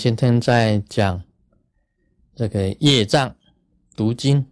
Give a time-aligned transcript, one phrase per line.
[0.00, 1.22] 今天在讲
[2.34, 3.36] 这个业障
[3.94, 4.46] 读经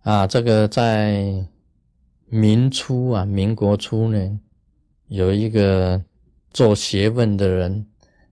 [0.00, 1.46] 啊，这个在
[2.24, 4.40] 明初啊，民国初年
[5.08, 6.02] 有一个
[6.50, 7.86] 做学问的人，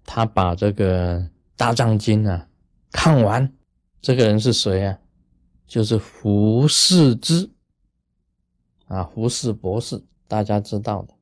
[0.06, 2.48] 他把这个大藏经啊
[2.90, 3.52] 看完。
[4.00, 4.98] 这个人是谁啊？
[5.66, 7.50] 就是胡适之
[8.86, 11.12] 啊，胡适博士，大家知道的。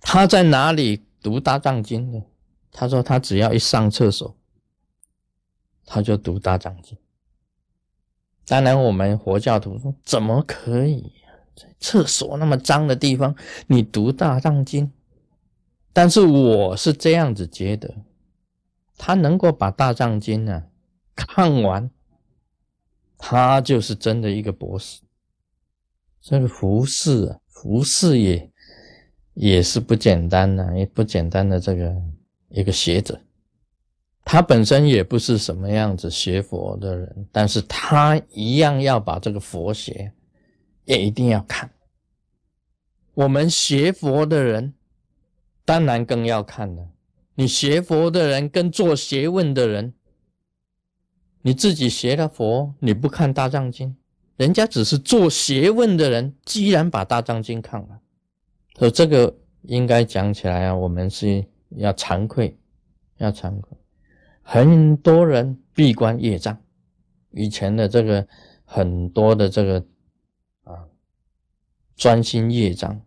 [0.00, 2.20] 他在哪里读大藏经的？
[2.72, 4.34] 他说他只要一上厕所，
[5.84, 6.96] 他就读大藏经。
[8.46, 11.12] 当然，我们佛教徒说怎么可以？
[11.54, 13.36] 在厕所那么脏的地方，
[13.66, 14.90] 你读大藏经？
[15.92, 17.94] 但是我是这样子觉得，
[18.96, 20.64] 他能够把大藏经呢
[21.14, 21.90] 看完，
[23.18, 25.02] 他就是真的一个博士。
[26.22, 28.50] 这个胡适，胡适也
[29.34, 31.94] 也是不简单的，也不简单的这个。
[32.54, 33.18] 一个学者，
[34.24, 40.12] 他本身也不是什么样子学佛的人，但是他一样要把这个佛学
[40.84, 41.70] 也一定要看。
[43.14, 44.74] 我们学佛的人，
[45.64, 46.88] 当然更要看了。
[47.36, 49.94] 你学佛的人跟做学问的人，
[51.40, 53.96] 你自己学了佛，你不看大藏经，
[54.36, 58.00] 人家只是做学问的人，既然把大藏经看了，
[58.78, 61.42] 所以这个应该讲起来啊，我们是。
[61.76, 62.58] 要惭愧，
[63.18, 63.76] 要惭愧。
[64.42, 66.58] 很多人闭关业障，
[67.30, 68.26] 以前的这个
[68.64, 69.86] 很多的这个
[70.64, 70.84] 啊，
[71.96, 73.00] 专心业障，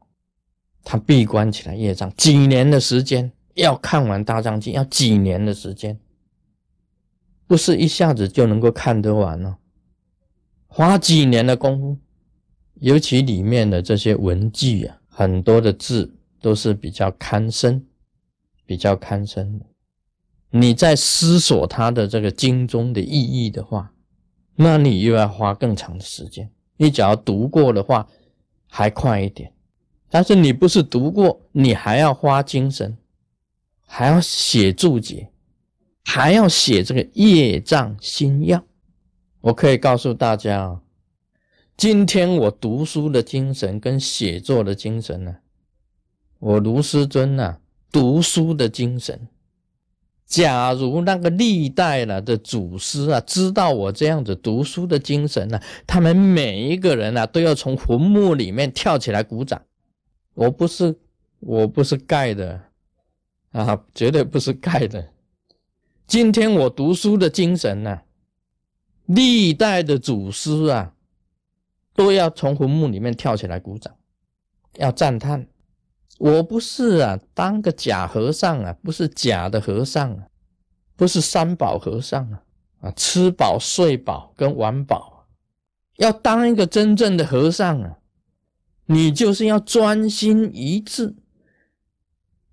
[0.83, 6.00] 他闭关起来业障，几年的时间要看完大藏经，要几年的时间，
[7.47, 9.57] 不是一下子就能够看得完了，
[10.67, 11.97] 花几年的功夫，
[12.75, 17.85] 尤其里面的这些文句啊，很多的字都是比较堪深。
[18.66, 19.66] 比较堪深的，
[20.49, 23.94] 你在思索它的这个经中的意义的话，
[24.56, 26.50] 那你又要花更长的时间。
[26.78, 28.07] 你只要读过的话，
[28.67, 29.53] 还快一点。
[30.09, 32.97] 但是你不是读过，你还要花精神，
[33.85, 35.29] 还要写注解，
[36.03, 38.63] 还要写这个业障心要。
[39.41, 40.81] 我可以告诉大家啊，
[41.78, 45.38] 今天我读书的精神跟写作的精神呢，
[46.40, 47.59] 我卢师尊呐。
[47.95, 49.29] 读书的精神，
[50.25, 59.61] 假如那个历代了的祖师啊，知道我这样子读书的精神呢，他们每一个人啊，都要从坟墓里面跳起来鼓掌。
[60.34, 61.00] 我不是，
[61.39, 62.63] 我不是盖的
[63.51, 65.07] 啊，绝对不是盖的。
[66.05, 68.01] 今天我读书的精神呢，
[69.05, 70.91] 历代的祖师啊，
[71.95, 73.95] 都要从坟墓里面跳起来鼓掌，
[74.79, 75.47] 要赞叹。
[76.18, 80.28] 我不是啊，当个假和尚啊，不是假的和尚啊，
[80.96, 82.44] 不是三宝和尚啊，
[82.80, 85.28] 啊，吃饱睡饱跟玩饱，
[85.98, 87.98] 要当一个真正的和尚啊，
[88.86, 91.16] 你就是要专心一致。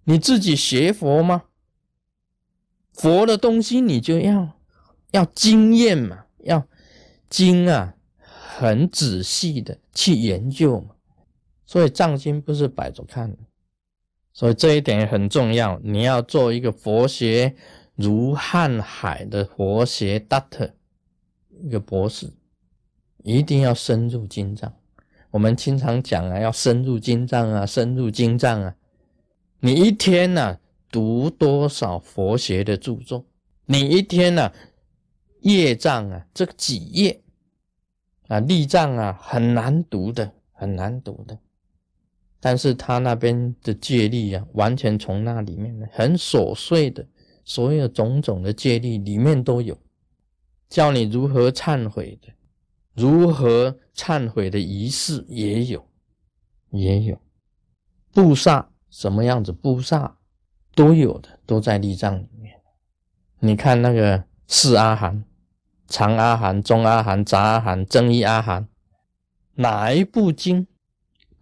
[0.04, 1.44] 你自己学佛吗？
[2.92, 4.58] 佛的东西你就要
[5.12, 6.66] 要经验嘛，要
[7.30, 10.96] 经啊，很仔细的去研究嘛。
[11.64, 13.38] 所以藏经不是摆着看的。
[14.32, 17.54] 所以这一点也很重要，你要做一个佛学
[17.94, 20.72] 如瀚海的佛学 doctor，
[21.62, 22.32] 一个博士，
[23.22, 24.72] 一定要深入经藏。
[25.30, 28.74] 我们经常讲啊，要深入经藏啊，深入经藏啊。
[29.60, 30.58] 你一天呢
[30.90, 33.24] 读多少佛学的著作？
[33.66, 34.50] 你一天呢
[35.40, 37.22] 业障啊，这几页
[38.28, 41.38] 啊，历障啊，很难读的，很难读的。
[42.44, 47.06] 但是他那边的戒律啊，完全从那里面很琐碎的，
[47.44, 49.78] 所有种种的戒律里面都有，
[50.68, 52.32] 教你如何忏悔的，
[52.94, 55.86] 如何忏悔的仪式也有，
[56.70, 57.16] 也有，
[58.12, 60.18] 布萨什么样子布萨
[60.74, 62.60] 都有的，都在立藏里面。
[63.38, 65.24] 你看那个四阿含、
[65.86, 68.68] 长阿含、中阿含、杂阿含、增一阿含，
[69.54, 70.66] 哪一部经？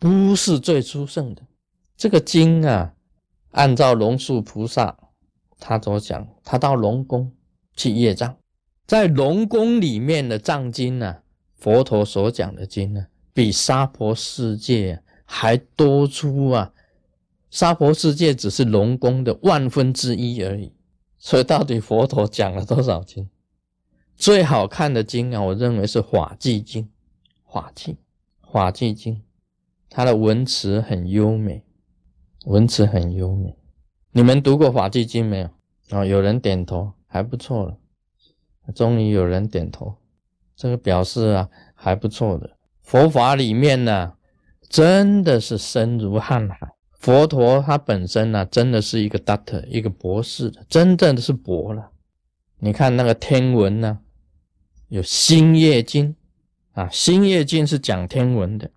[0.01, 1.43] 不是最殊胜的
[1.95, 2.95] 这个经啊，
[3.51, 4.97] 按照龙树菩萨
[5.59, 7.31] 他所讲，他到龙宫
[7.77, 8.35] 去业障，
[8.87, 11.19] 在龙宫里面的藏经呢，
[11.59, 16.73] 佛陀所讲的经呢，比娑婆世界还多出啊！
[17.51, 20.73] 娑婆世界只是龙宫的万分之一而已，
[21.19, 23.29] 所以到底佛陀讲了多少经？
[24.17, 26.85] 最好看的经啊，我认为是《法纪经》，
[27.53, 27.93] 《法纪》
[28.53, 29.17] 《法纪经》。
[29.91, 31.65] 他的文词很优美，
[32.47, 33.57] 文词很优美。
[34.13, 35.51] 你们读过《法纪经》没有？
[35.91, 37.77] 哦，有人点头，还不错了。
[38.73, 39.97] 终于有人点头，
[40.55, 42.57] 这个表示啊，还不错的。
[42.83, 44.15] 佛法里面呢，
[44.69, 46.73] 真的是深如瀚海。
[46.93, 51.91] 佛陀他本身呢，真的是一个 doctor，一个博士的，真正的是博了。
[52.61, 53.99] 你看那个天文呢，
[54.89, 56.15] 有《星夜经》
[56.81, 58.69] 啊，《星夜经》是讲天文的，《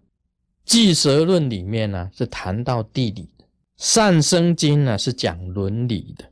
[0.65, 3.45] 计蛇论》里面呢是谈到地理的，
[3.77, 6.31] 《善生经》呢是讲伦理的，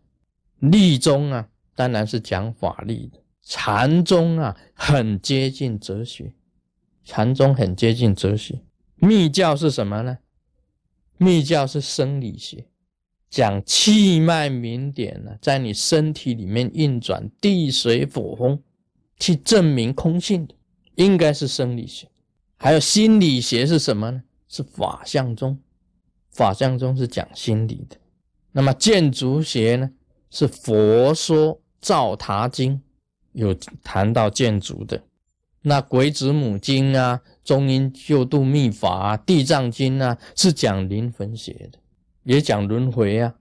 [0.59, 6.33] 律宗啊当然是讲法律的，禅宗啊很接近哲学，
[7.03, 8.61] 禅宗很接近哲学，
[8.95, 10.17] 密教是什么呢？
[11.17, 12.65] 密教是生理学，
[13.29, 18.59] 讲气脉明点呢，在你身体里面运转，地水火风，
[19.19, 20.55] 去证明空性的，
[20.95, 22.07] 应该是生理学。
[22.63, 24.21] 还有心理学是什么呢？
[24.47, 25.57] 是法相宗，
[26.29, 27.97] 法相宗是讲心理的。
[28.51, 29.89] 那么建筑学呢？
[30.29, 32.75] 是佛说《造塔经》，
[33.31, 33.51] 有
[33.83, 35.01] 谈到建筑的。
[35.63, 37.21] 那鬼子母经啊。
[37.43, 41.79] 中阴救度秘法啊，地藏经啊，是讲灵魂学的，
[42.21, 43.33] 也讲轮回啊，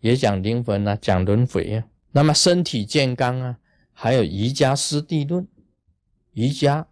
[0.00, 1.84] 也讲灵魂啊，讲轮回啊。
[2.10, 3.58] 那么身体健康啊，
[3.92, 5.46] 还有瑜伽师地论，
[6.32, 6.88] 瑜伽，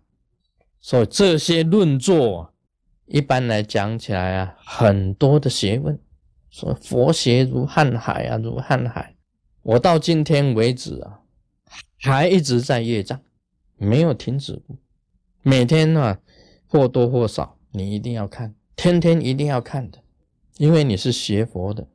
[0.81, 2.53] 所以这些论作，
[3.07, 5.99] 一般来讲起来啊，很多的学问，
[6.51, 9.15] 说佛学如瀚海啊，如瀚海。
[9.63, 11.21] 我到今天为止啊，
[11.99, 13.21] 还一直在业障，
[13.77, 14.77] 没有停止过，
[15.43, 16.19] 每天啊。
[16.71, 20.01] 或多或少，你一定要看，天天一定要看的，
[20.59, 21.89] 因为你是学佛的，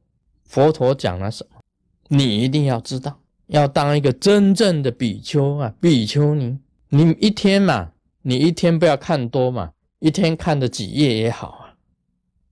[0.45, 1.59] 佛陀讲了什么，
[2.07, 3.19] 你一定要知道。
[3.45, 6.57] 要当一个真正的比丘啊，比丘尼，
[6.89, 7.91] 你一天嘛，
[8.23, 11.77] 你一天不要看多嘛，一天看的几页也好啊。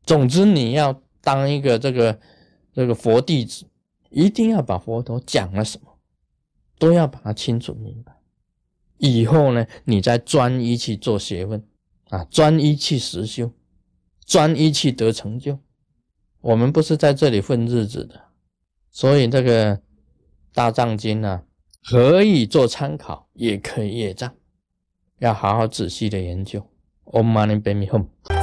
[0.03, 2.19] 总之，你要当一个这个
[2.73, 3.65] 这个佛弟子，
[4.09, 5.97] 一定要把佛陀讲了什么，
[6.77, 8.15] 都要把它清楚明白。
[8.97, 11.65] 以后呢，你再专一去做学问。
[12.09, 13.53] 啊，专一去实修，
[14.25, 15.57] 专一去得成就。
[16.41, 18.21] 我们不是在这里混日子的，
[18.91, 19.81] 所以这个
[20.53, 21.43] 大藏经呢，
[21.89, 24.35] 可以做参考，也可以业障，
[25.21, 26.65] 要好好仔细的研究。
[27.05, 28.40] Om Mani Padme Hum。